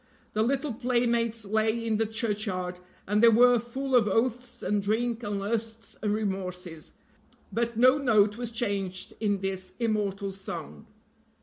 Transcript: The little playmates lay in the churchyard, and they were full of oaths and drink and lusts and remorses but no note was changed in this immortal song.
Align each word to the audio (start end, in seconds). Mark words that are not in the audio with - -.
The 0.33 0.41
little 0.41 0.73
playmates 0.73 1.45
lay 1.45 1.85
in 1.85 1.97
the 1.97 2.07
churchyard, 2.07 2.79
and 3.05 3.21
they 3.21 3.29
were 3.29 3.59
full 3.59 3.95
of 3.95 4.07
oaths 4.07 4.63
and 4.63 4.81
drink 4.81 5.21
and 5.21 5.39
lusts 5.39 5.95
and 6.01 6.11
remorses 6.11 6.93
but 7.53 7.77
no 7.77 7.99
note 7.99 8.35
was 8.35 8.49
changed 8.49 9.13
in 9.19 9.41
this 9.41 9.75
immortal 9.79 10.31
song. 10.31 10.87